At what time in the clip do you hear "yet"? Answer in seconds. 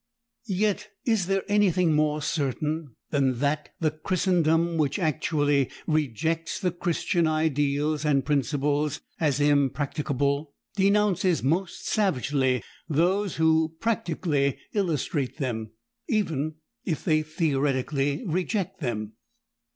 0.47-0.89